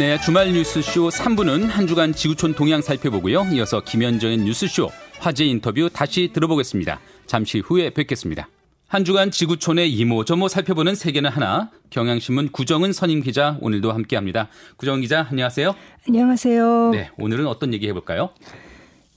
[0.00, 3.48] 네, 주말 뉴스쇼 3부는 한 주간 지구촌 동향 살펴보고요.
[3.52, 4.88] 이어서 김현정의 뉴스쇼
[5.18, 6.98] 화제 인터뷰 다시 들어보겠습니다.
[7.26, 8.48] 잠시 후에 뵙겠습니다.
[8.88, 14.48] 한 주간 지구촌의 이모 저모 살펴보는 세계는 하나 경향신문 구정은 선임 기자 오늘도 함께합니다.
[14.78, 15.74] 구정 기자 안녕하세요.
[16.08, 16.90] 안녕하세요.
[16.92, 18.30] 네, 오늘은 어떤 얘기 해볼까요?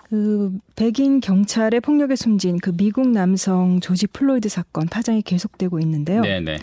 [0.09, 6.19] 그 백인 경찰의 폭력에 숨진 그 미국 남성 조지 플로이드 사건 파장이 계속되고 있는데요.
[6.19, 6.57] 네, 네.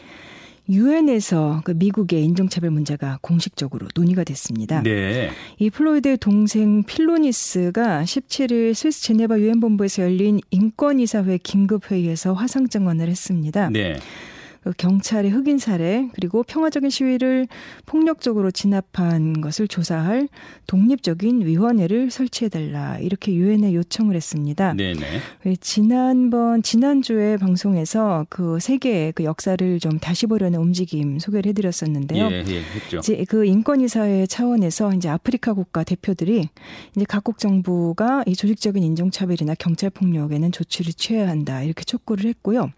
[0.69, 4.83] 유엔에서 그 미국의 인종차별 문제가 공식적으로 논의가 됐습니다.
[4.83, 5.31] 네.
[5.59, 13.09] 이 플로이드의 동생 필로니스가 17일 스위스 제네바 유엔 본부에서 열린 인권이사회 긴급 회의에서 화상 증언을
[13.09, 13.71] 했습니다.
[13.71, 13.97] 네.
[14.63, 17.47] 그 경찰의 흑인 살해 그리고 평화적인 시위를
[17.87, 20.29] 폭력적으로 진압한 것을 조사할
[20.67, 24.75] 독립적인 위원회를 설치해달라 이렇게 유엔에 요청을 했습니다.
[24.75, 25.01] 네네.
[25.45, 32.27] 네, 지난번 지난주에 방송에서 그 세계의 그 역사를 좀 다시 보려는 움직임 소개를 해드렸었는데요.
[32.31, 32.99] 예, 예, 했죠.
[32.99, 36.49] 이제 그 인권이사회 차원에서 이제 아프리카 국가 대표들이
[36.95, 42.71] 이제 각국 정부가 이 조직적인 인종차별이나 경찰 폭력에는 조치를 취해야 한다 이렇게 촉구를 했고요.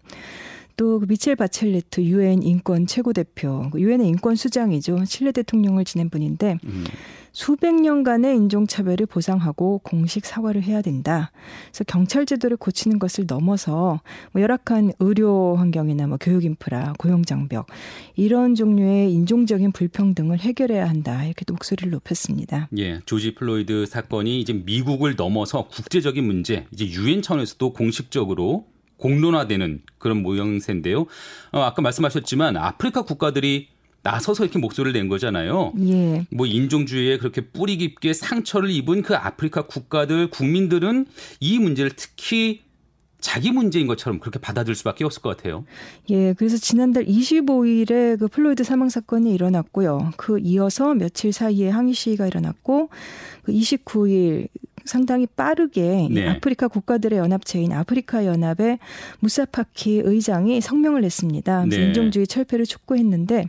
[0.75, 5.05] 또그 미첼 바첼레트 유엔 인권 최고 대표, 그 유엔의 인권 수장이죠.
[5.05, 6.83] 칠레 대통령을 지낸 분인데 음,
[7.31, 11.31] 수백 년간의 인종차별을 보상하고 공식 사과를 해야 된다.
[11.65, 14.01] 그래서 경찰 제도를 고치는 것을 넘어서
[14.31, 17.67] 뭐 열악한 의료 환경이나 뭐 교육 인프라, 고용 장벽
[18.15, 21.25] 이런 종류의 인종적인 불평등을 해결해야 한다.
[21.25, 22.69] 이렇게 또 목소리를 높였습니다.
[22.77, 28.67] 예, 조지 플로이드 사건이 이제 미국을 넘어서 국제적인 문제, 이제 유엔 차원에서도 공식적으로
[29.03, 31.01] 공론화되는 그런 모양새인데요.
[31.51, 33.67] 어, 아까 말씀하셨지만 아프리카 국가들이
[34.01, 35.73] 나서서 이렇게 목소리를 낸 거잖아요.
[35.87, 36.25] 예.
[36.31, 41.05] 뭐 인종주의에 그렇게 뿌리 깊게 상처를 입은 그 아프리카 국가들 국민들은
[41.39, 42.61] 이 문제를 특히
[43.19, 45.63] 자기 문제인 것처럼 그렇게 받아들일 수밖에 없을 것 같아요.
[46.09, 50.11] 예, 그래서 지난달 25일에 그 플로이드 사망 사건이 일어났고요.
[50.17, 52.89] 그 이어서 며칠 사이에 항의 시위가 일어났고
[53.43, 54.49] 그 29일
[54.85, 56.27] 상당히 빠르게 이 네.
[56.27, 58.79] 아프리카 국가들의 연합체인 아프리카 연합의
[59.19, 61.65] 무사파키 의장이 성명을 냈습니다.
[61.69, 61.75] 네.
[61.77, 63.47] 인종주의 철폐를 촉구했는데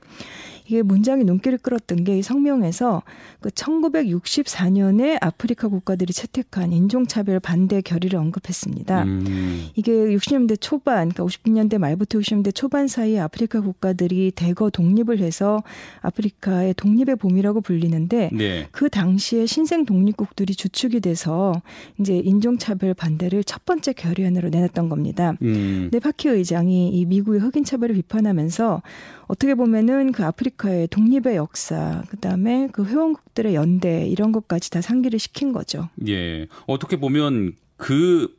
[0.65, 3.03] 이게 문장이 눈길을 끌었던 게 이 성명에서
[3.41, 9.03] 그 1964년에 아프리카 국가들이 채택한 인종차별 반대 결의를 언급했습니다.
[9.05, 15.63] 음, 이게 60년대 초반, 그러니까 50년대 말부터 60년대 초반 사이에 아프리카 국가들이 대거 독립을 해서
[16.01, 18.69] 아프리카의 독립의 봄이라고 불리는데 네.
[18.71, 21.53] 그 당시에 신생 독립국들이 주축이 돼서
[21.99, 25.37] 이제 인종차별 반대를 첫 번째 결의안으로 내놨던 겁니다.
[25.43, 28.83] 음, 근데 파키 의장이 이 미국의 흑인 차별을 비판하면서
[29.27, 35.53] 어떻게 보면은 그 아프리카의 독립의 역사, 그다음에 그 회원국들의 연대 이런 것까지 다 상기를 시킨
[35.53, 35.89] 거죠.
[36.07, 36.47] 예.
[36.67, 38.35] 어떻게 보면 그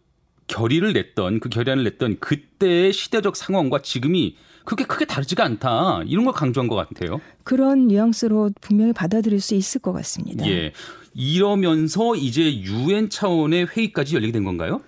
[0.47, 6.01] 결의를 냈던 그 결의안을 냈던 그때의 시대적 상황과 지금이 그렇게 크게 다르지가 않다.
[6.07, 7.21] 이런 걸 강조한 것 같아요.
[7.43, 10.47] 그런 뉘앙스로 분명히 받아들일 수 있을 것 같습니다.
[10.47, 10.71] 예.
[11.13, 14.81] 이러면서 이제 유엔 차원의 회의까지 열리게 된 건가요?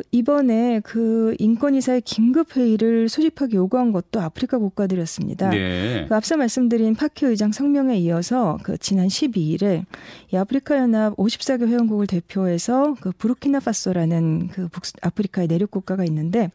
[0.00, 5.50] 그 이번에 그 인권이사의 긴급 회의를 소집하기 요구한 것도 아프리카 국가들이었습니다.
[5.50, 6.06] 네.
[6.08, 9.84] 그 앞서 말씀드린 파키 의장 성명에 이어서 그 지난 12일에
[10.32, 16.50] 이 아프리카 연합 54개 회원국을 대표해서 그 부르키나파소라는 그 북- 아프리카의 내륙 국가가 있는데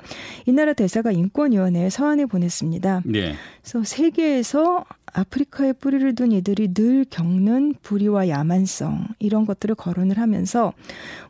[0.48, 3.04] 이 나라 대사가 인권위원회에 서한을 보냈습니다.
[3.06, 3.36] 네.
[3.62, 10.74] 그래서 세계에서 아프리카에 뿌리를 둔 이들이 늘 겪는 불의와 야만성 이런 것들을 거론을 하면서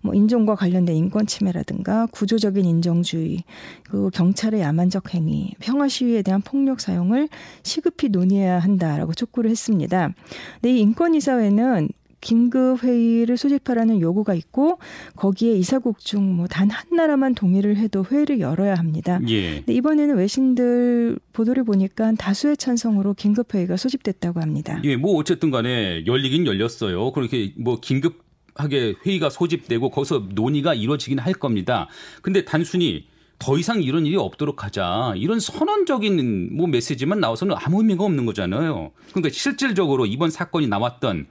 [0.02, 3.44] 뭐 인종과 관련된 인권 침해라든가 구조적인 인정주의,
[3.84, 7.30] 그 경찰의 야만적 행위, 평화 시위에 대한 폭력 사용을
[7.62, 10.14] 시급히 논의해야 한다라고 촉구를 했습니다.
[10.56, 11.90] 근데 이 인권 이사회는
[12.26, 14.80] 긴급 회의를 소집하라는 요구가 있고
[15.16, 19.20] 거기에 이사국 중 뭐 단 한 나라만 동의를 해도 회의를 열어야 합니다.
[19.28, 19.58] 예.
[19.58, 24.82] 근데 이번에는 외신들 보도를 보니까 다수의 찬성으로 긴급 회의가 소집됐다고 합니다.
[24.84, 27.12] 예, 뭐 어쨌든 간에 열리긴 열렸어요.
[27.12, 28.24] 그렇게 뭐 긴급
[28.56, 31.88] 하게 회의가 소집되고 거기서 논의가 이루어지긴 할 겁니다.
[32.24, 33.06] 근데 단순히
[33.38, 35.14] 더 이상 이런 일이 없도록 하자.
[35.18, 38.92] 이런 선언적인 뭐 메시지만 나와서는 아무 의미가 없는 거잖아요.
[39.12, 41.28] 그러니까 실질적으로 이번 사건이 나왔던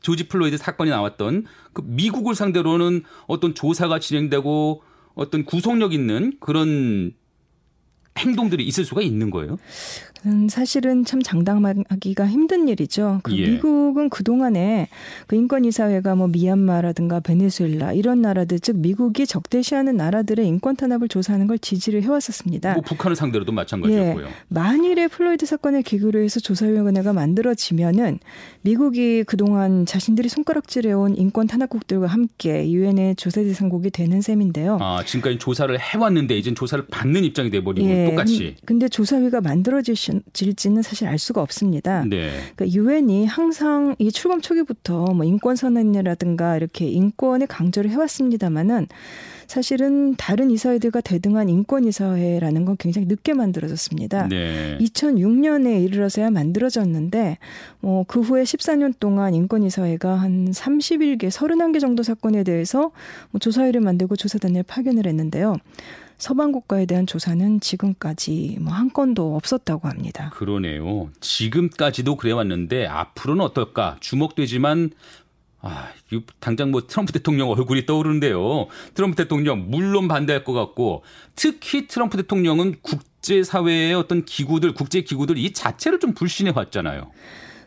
[0.00, 4.82] 조지 플로이드 사건이 나왔던 그 미국을 상대로는 어떤 조사가 진행되고
[5.14, 7.12] 어떤 구속력 있는 그런
[8.18, 9.58] 행동들이 있을 수가 있는 거예요.
[10.26, 13.20] 음, 사실은 참 장담하기가 힘든 일이죠.
[13.22, 13.48] 그 예.
[13.48, 14.88] 미국은 그동안에
[15.26, 21.58] 그 인권이사회가 뭐 미얀마라든가 베네수엘라 이런 나라들, 즉 미국이 적대시하는 나라들의 인권 탄압을 조사하는 걸
[21.58, 22.74] 지지를 해왔었습니다.
[22.74, 24.26] 뭐 북한을 상대로도 마찬가지였고요.
[24.26, 24.30] 예.
[24.48, 28.18] 만일에 플로이드 사건을 계기로 해서 조사위원회가 만들어지면은
[28.62, 34.78] 미국이 그동안 자신들이 손가락질해온 인권 탄압국들과 함께 유엔의 조사 대상국이 되는 셈인데요.
[34.80, 38.07] 아, 지금까지 조사를 해왔는데 이젠 조사를 받는 입장이 돼버리고 예.
[38.10, 38.56] 똑같이.
[38.64, 42.04] 근데 조사위가 만들어질지는 사실 알 수가 없습니다.
[42.04, 42.30] 네.
[42.56, 48.88] 그러니까 유엔이 항상 이 출범 초기부터 뭐 인권 선언이라든가 이렇게 인권을 강조를 해왔습니다마는
[49.48, 54.28] 사실은 다른 이사회들과 대등한 인권 이사회라는 건 굉장히 늦게 만들어졌습니다.
[54.28, 54.76] 네.
[54.78, 57.38] 2006년에 이르러서야 만들어졌는데
[57.80, 62.92] 뭐그 후에 14년 동안 인권 이사회가 한 31개, 31개 정도 사건에 대해서
[63.30, 65.56] 뭐 조사위를 만들고 조사단을 파견을 했는데요.
[66.18, 70.30] 서방 국가에 대한 조사는 지금까지 뭐 한 건도 없었다고 합니다.
[70.34, 71.10] 그러네요.
[71.20, 74.90] 지금까지도 그래 왔는데 앞으로는 어떨까 주목되지만
[75.60, 75.88] 아,
[76.38, 78.68] 당장 뭐 트럼프 대통령 얼굴이 떠오르는데요.
[78.94, 81.02] 트럼프 대통령 물론 반대할 것 같고
[81.34, 87.10] 특히 트럼프 대통령은 국제사회의 어떤 기구들, 국제 기구들 이 자체를 좀 불신해 왔잖아요.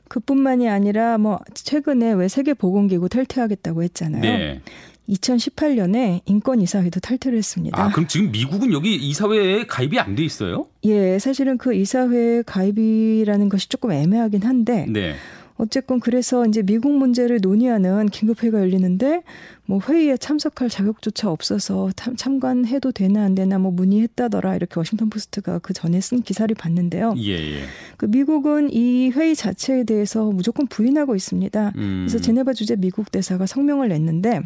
[0.07, 4.21] 그뿐만이 아니라 뭐 최근에 왜 세계 보건기구 탈퇴하겠다고 했잖아요.
[4.21, 4.61] 네.
[5.09, 7.81] 2018년에 인권이사회도 탈퇴를 했습니다.
[7.81, 10.67] 아, 그럼 지금 미국은 여기 이사회에 가입이 안 돼 있어요?
[10.83, 15.15] 예, 사실은 그 이사회 가입이라는 것이 조금 애매하긴 한데 네.
[15.61, 19.21] 어쨌건 그래서 이제 미국 문제를 논의하는 긴급회의가 열리는데
[19.65, 25.59] 뭐 회의에 참석할 자격조차 없어서 참, 참관해도 되나 안 되나 뭐 문의했다더라 이렇게 워싱턴 포스트가
[25.59, 27.13] 그 전에 쓴 기사를 봤는데요.
[27.17, 27.61] 예, 예.
[27.97, 31.73] 그 미국은 이 회의 자체에 대해서 무조건 부인하고 있습니다.
[31.77, 32.05] 음.
[32.07, 34.41] 그래서 제네바 주재 미국 대사가 성명을 냈는데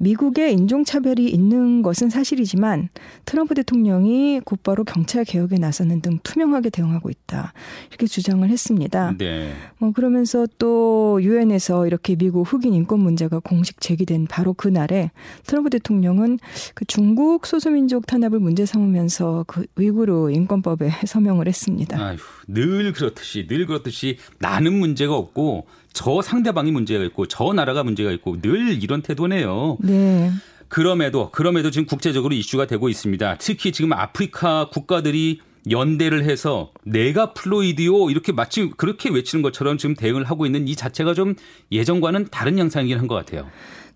[0.00, 2.88] 미국에 인종차별이 있는 것은 사실이지만
[3.26, 7.52] 트럼프 대통령이 곧바로 경찰 개혁에 나서는 등 투명하게 대응하고 있다.
[7.90, 9.14] 이렇게 주장을 했습니다.
[9.18, 9.52] 네.
[9.76, 15.10] 뭐 그러면서 또 유엔에서 이렇게 미국 흑인 인권 문제가 공식 제기된 바로 그날에
[15.44, 16.38] 트럼프 대통령은
[16.74, 22.02] 그 중국 소수민족 탄압을 문제 삼으면서 그 위구르 인권법에 서명을 했습니다.
[22.02, 22.16] 아휴,
[22.48, 28.40] 늘 그렇듯이 늘 그렇듯이 나는 문제가 없고 저 상대방이 문제가 있고 저 나라가 문제가 있고
[28.40, 29.78] 늘 이런 태도네요.
[29.80, 30.30] 네.
[30.68, 33.36] 그럼에도 그럼에도 지금 국제적으로 이슈가 되고 있습니다.
[33.38, 40.24] 특히 지금 아프리카 국가들이 연대를 해서 내가 플로이드요 이렇게 마치 그렇게 외치는 것처럼 지금 대응을
[40.24, 41.34] 하고 있는 이 자체가 좀
[41.72, 43.48] 예전과는 다른 양상이긴 한 것 같아요.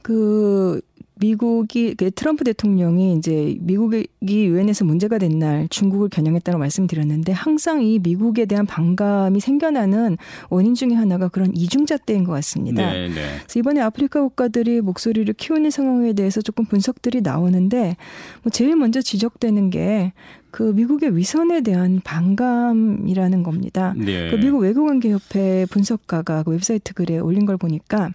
[0.04, 0.82] 그
[1.16, 7.98] 미국이 그 트럼프 대통령이 이제 미국이 유엔에서 문제가 된 날 중국을 겨냥했다고 말씀드렸는데 항상 이
[7.98, 10.18] 미국에 대한 반감이 생겨나는
[10.50, 12.92] 원인 중에 하나가 그런 이중잣대인 것 같습니다.
[12.92, 13.14] 네, 네.
[13.14, 17.96] 그래서 이번에 아프리카 국가들이 목소리를 키우는 상황에 대해서 조금 분석들이 나오는데
[18.42, 20.12] 뭐 제일 먼저 지적되는 게
[20.54, 23.92] 그 미국의 위선에 대한 반감이라는 겁니다.
[23.96, 24.30] 네.
[24.30, 28.12] 그 미국 외교관계협회 분석가가 그 웹사이트 글에 올린 걸 보니까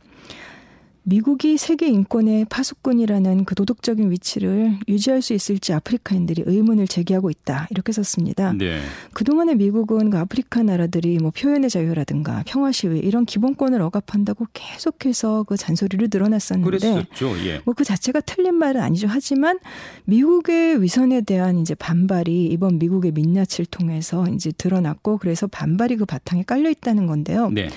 [1.10, 7.68] 미국이 세계 인권의 파수꾼이라는 그 도덕적인 위치를 유지할 수 있을지 아프리카인들이 의문을 제기하고 있다.
[7.72, 8.54] 이렇게 썼습니다.
[8.54, 8.80] 네.
[9.14, 15.58] 그동안에 미국은 그 아프리카 나라들이 뭐 표현의 자유라든가 평화 시위 이런 기본권을 억압한다고 계속해서 그
[15.58, 17.36] 잔소리를 늘어났었는데 그랬었죠.
[17.44, 17.62] 예.
[17.66, 19.08] 뭐그 자체가 틀린 말은 아니죠.
[19.10, 19.58] 하지만
[20.06, 26.44] 미국의 위선에 대한 이제 반발이 이번 미국의 민낯을 통해서 이제 드러났고 그래서 반발이 그 바탕에
[26.44, 27.50] 깔려 있다는 건데요.
[27.50, 27.70] 네.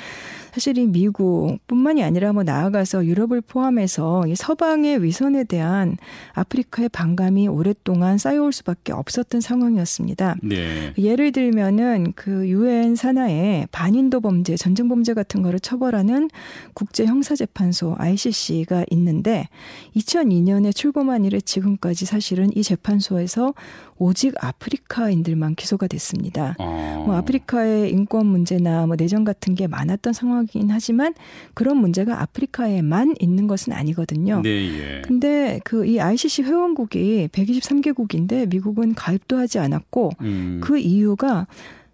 [0.52, 5.96] 사실 이 미국뿐만이 아니라 뭐 나아가서 유럽을 포함해서 이 서방의 위선에 대한
[6.34, 10.36] 아프리카의 반감이 오랫동안 쌓여올 수밖에 없었던 상황이었습니다.
[10.42, 10.92] 네.
[10.98, 16.28] 예를 들면은 그 유엔 산하에 반인도 범죄, 전쟁 범죄 같은 거를 처벌하는
[16.74, 19.48] 국제 형사 재판소 ICC가 있는데
[19.96, 23.54] 2002년에 출범한 이래 지금까지 사실은 이 재판소에서
[23.96, 26.56] 오직 아프리카인들만 기소가 됐습니다.
[26.58, 27.04] 어.
[27.06, 31.14] 뭐 아프리카의 인권 문제나 뭐 내전 같은 게 많았던 상황 이긴 하지만
[31.54, 34.40] 그런 문제가 아프리카에만 있는 것은 아니거든요.
[34.42, 35.02] 네, 예.
[35.02, 40.60] 근데 그 이 ICC 회원국이 123개국인데 미국은 가입도 하지 않았고 음.
[40.62, 41.46] 그 이유가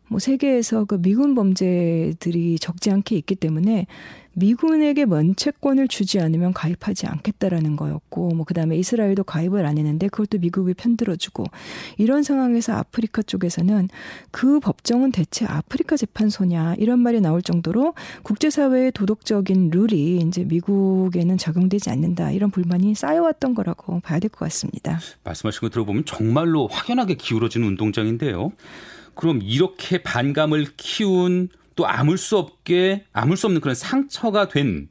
[0.09, 3.87] 뭐 세계에서 그 미군 범죄들이 적지 않게 있기 때문에
[4.38, 10.75] 미군에게 면책권을 주지 않으면 가입하지 않겠다라는 거였고 뭐 그다음에 이스라엘도 가입을 안 했는데 그것도 미국이
[10.75, 11.45] 편들어 주고
[11.97, 13.88] 이런 상황에서 아프리카 쪽에서는
[14.31, 21.37] 그 법정은 대체 아프리카 재판소냐 이런 말이 나올 정도로 국제 사회의 도덕적인 룰이 이제 미국에는
[21.37, 25.00] 적용되지 않는다 이런 불만이 쌓여왔던 거라고 봐야 될 것 같습니다.
[25.25, 28.53] 말씀하신 거 들어보면 정말로 확연하게 기울어지는 운동장인데요.
[29.19, 34.89] 그럼 이렇게 반감을 키운 또 아물 수 없게 아물 수 없는 그런 상처가 된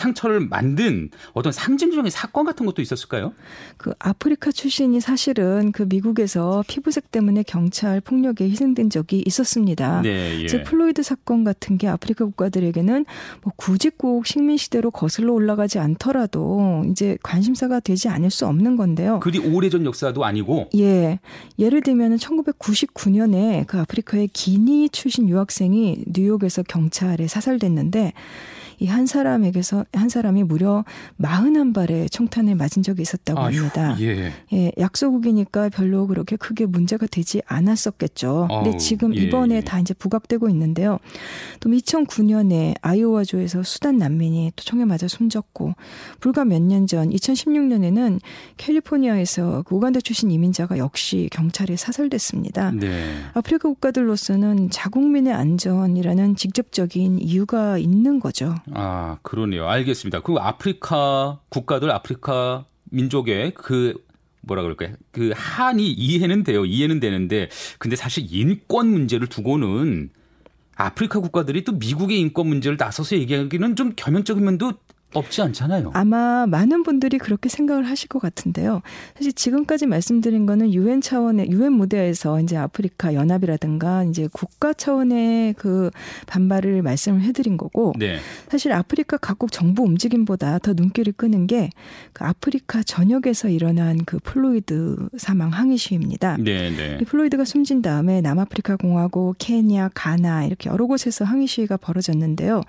[0.00, 3.32] 상처를 만든 어떤 상징적인 사건 같은 것도 있었을까요?
[3.76, 10.00] 그 아프리카 출신이 사실은 그 미국에서 피부색 때문에 경찰 폭력에 희생된 적이 있었습니다.
[10.02, 10.46] 네, 예.
[10.46, 13.04] 즉 플로이드 사건 같은 게 아프리카 국가들에게는
[13.42, 19.20] 뭐 굳이 꼭 식민 시대로 거슬러 올라가지 않더라도 이제 관심사가 되지 않을 수 없는 건데요.
[19.20, 21.20] 그리 오래전 역사도 아니고 예.
[21.58, 28.12] 예를 들면은 1999년에 그 아프리카의 기니 출신 유학생이 뉴욕에서 경찰에 사살됐는데
[28.80, 30.84] 이 한 사람에게서 한 사람이 무려
[31.20, 33.96] 41발의 총탄을 맞은 적이 있었다고 아유, 합니다.
[34.00, 34.32] 예.
[34.52, 38.48] 예, 약소국이니까 별로 그렇게 크게 문제가 되지 않았었겠죠.
[38.50, 39.20] 근데 지금 예.
[39.20, 40.98] 이번에 다 이제 부각되고 있는데요.
[41.60, 45.74] 또 2009년에 아이오와주에서 수단 난민이 또 총에 맞아 숨졌고
[46.20, 48.18] 불과 몇 년 전 2016년에는
[48.56, 52.72] 캘리포니아에서 그 우간다 출신 이민자가 역시 경찰에 사살됐습니다.
[52.72, 53.14] 네.
[53.34, 58.54] 아프리카 국가들로서는 자국민의 안전이라는 직접적인 이유가 있는 거죠.
[58.74, 59.68] 아, 그러네요.
[59.68, 60.20] 알겠습니다.
[60.20, 63.94] 그 아프리카 국가들, 아프리카 민족의 그
[64.42, 64.94] 뭐라 그럴까요?
[65.10, 66.64] 그 한이 이해는 돼요.
[66.64, 67.48] 이해는 되는데
[67.78, 70.10] 근데 사실 인권 문제를 두고는
[70.76, 74.72] 아프리카 국가들이 또 미국의 인권 문제를 나서서 얘기하기는 좀 겸연적인 면도
[75.14, 75.90] 없지 않잖아요.
[75.94, 78.82] 아마 많은 분들이 그렇게 생각을 하실 것 같은데요.
[79.16, 85.90] 사실 지금까지 말씀드린 거는 유엔 차원의 유엔 무대에서 이제 아프리카 연합이라든가 이제 국가 차원의 그
[86.26, 88.18] 반발을 말씀을 해드린 거고, 네.
[88.48, 91.70] 사실 아프리카 각국 정부 움직임보다 더 눈길을 끄는 게
[92.12, 96.36] 그 아프리카 전역에서 일어난 그 플로이드 사망 항의 시위입니다.
[96.38, 96.98] 네, 네.
[96.98, 102.62] 플로이드가 숨진 다음에 남아프리카 공화국, 케냐, 가나 이렇게 여러 곳에서 항의 시위가 벌어졌는데요.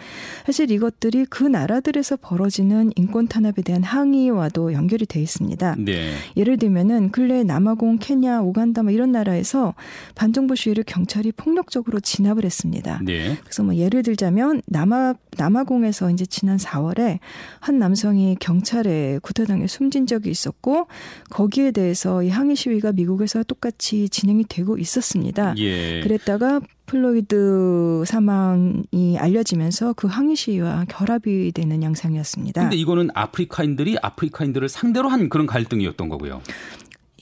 [0.45, 5.75] 사실 이것들이 그 나라들에서 벌 어지는 인권 탄압에 대한 항의와도 연결이 돼 있습니다.
[5.79, 6.13] 네.
[6.37, 9.73] 예를 들면은 근래 남아공, 케냐, 우간다 뭐 이런 나라에서
[10.15, 13.01] 반정부 시위를 경찰이 폭력적으로 진압을 했습니다.
[13.03, 13.37] 네.
[13.43, 17.19] 그래서 뭐 예를 들자면 남아 남아공에서 이제 지난 4월에
[17.59, 20.87] 한 남성이 경찰에 구타당해 숨진 적이 있었고
[21.29, 25.55] 거기에 대해서 이 항의 시위가 미국에서 똑같이 진행이 되고 있었습니다.
[25.57, 26.01] 예.
[26.01, 26.61] 그랬다가
[26.91, 32.59] 플로이드 사망이 알려지면서 그 항의 시위와 결합이 되는 양상이었습니다.
[32.63, 36.41] 근데 이거는 아프리카인들이 아프리카인들을 상대로 한 그런 갈등이었던 거고요.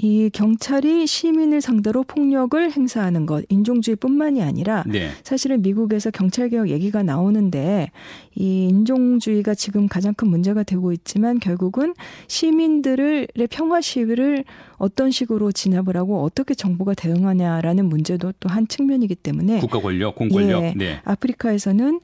[0.01, 5.09] 이 경찰이 시민을 상대로 폭력을 행사하는 것 인종주의뿐만이 아니라 네.
[5.23, 7.91] 사실은 미국에서 경찰 개혁 얘기가 나오는데
[8.35, 11.93] 이 인종주의가 지금 가장 큰 문제가 되고 있지만 결국은
[12.27, 14.43] 시민들의 평화 시위를
[14.77, 20.27] 어떤 식으로 진압을 하고 어떻게 정부가 대응하냐라는 문제도 또 한 측면이기 때문에 국가 권력, 공
[20.29, 20.63] 권력.
[20.63, 20.99] 예, 네.
[21.05, 21.99] 아프리카에서는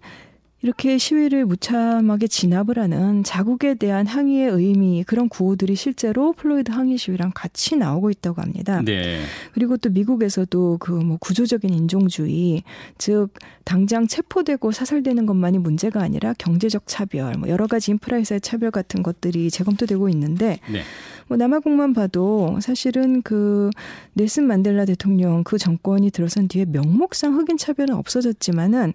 [0.62, 7.32] 이렇게 시위를 무참하게 진압을 하는 자국에 대한 항의의 의미 그런 구호들이 실제로 플로이드 항의 시위랑
[7.36, 8.82] 같이 나오고 있다고 합니다.
[8.84, 9.22] 네.
[9.54, 12.64] 그리고 또 미국에서도 그 뭐 구조적인 인종주의
[12.98, 13.30] 즉
[13.64, 19.50] 당장 체포되고 사살되는 것만이 문제가 아니라 경제적 차별 뭐 여러 가지 인프라에서의 차별 같은 것들이
[19.52, 20.82] 재검토되고 있는데 네.
[21.28, 23.70] 뭐 남아공만 봐도 사실은 그
[24.14, 28.94] 넬슨 만델라 대통령 그 정권이 들어선 뒤에 명목상 흑인 차별은 없어졌지만은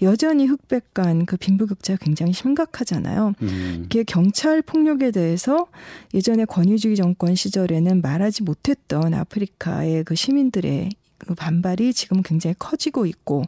[0.00, 3.34] 여전히 흑백 간 그 빈부격차가 굉장히 심각하잖아요.
[3.42, 3.82] 음.
[3.84, 5.66] 이게 경찰 폭력에 대해서
[6.14, 11.01] 예전에 권위주의 정권 시절에는 말하지 못했던 아프리카의 그 시민들의 그
[11.36, 13.44] 반발이 지금 굉장히 커지고 있고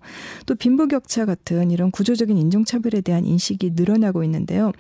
[0.47, 4.73] 또 빈부격차 같은 이런 구조적인 인종차별에 대한 인식이 늘어나고 있는데요.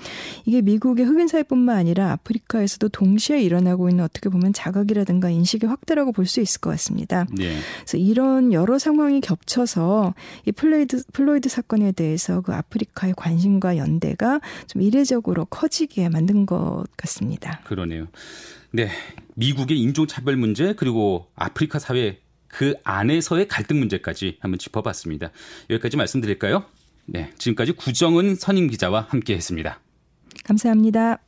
[0.44, 6.24] 이게 미국의 흑인 사회뿐만 아니라 아프리카에서도 동시에 일어나고 있는 어떻게 보면 자각이라든가 인식의 확대라고 볼
[6.24, 7.26] 수 있을 것 같습니다.
[7.36, 7.58] 네.
[7.80, 10.14] 그래서 이런 여러 상황이 겹쳐서
[10.46, 17.60] 이 플로이드 플로이드 사건에 대해서 그 아프리카의 관심과 연대가 좀 이례적으로 커지게 만든 것 같습니다.
[17.64, 18.08] 그러네요.
[18.70, 18.88] 네.
[19.34, 22.18] 미국의 인종차별 문제 그리고 아프리카 사회
[22.54, 25.32] 그 안에서의 갈등 문제까지 한번 짚어봤습니다.
[25.70, 26.64] 여기까지 말씀드릴까요?
[27.04, 27.32] 네.
[27.36, 29.80] 지금까지 구정은 선임 기자와 함께 했습니다.
[30.44, 31.18] 감사합니다.